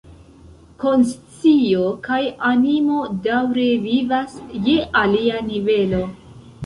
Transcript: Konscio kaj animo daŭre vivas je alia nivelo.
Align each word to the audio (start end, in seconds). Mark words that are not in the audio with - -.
Konscio 0.83 1.83
kaj 2.07 2.17
animo 2.53 3.03
daŭre 3.27 3.67
vivas 3.87 4.35
je 4.69 4.79
alia 5.03 5.37
nivelo. 5.51 6.01